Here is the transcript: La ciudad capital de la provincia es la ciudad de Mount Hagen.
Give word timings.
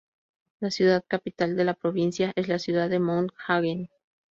La 0.61 0.71
ciudad 0.71 1.03
capital 1.07 1.55
de 1.55 1.63
la 1.63 1.75
provincia 1.75 2.33
es 2.35 2.47
la 2.47 2.57
ciudad 2.57 2.89
de 2.89 2.97
Mount 2.97 3.31
Hagen. 3.45 3.87